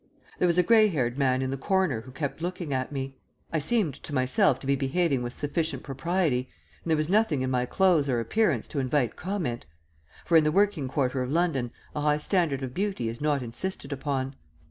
[0.39, 3.19] There was a grey haired man in the corner who kept looking at me.
[3.53, 6.49] I seemed to myself to be behaving with sufficient propriety,
[6.83, 9.67] and there was nothing in my clothes or appearance to invite comment;
[10.25, 13.93] for in the working quarter of London a high standard of beauty is not insisted
[13.93, 14.35] upon.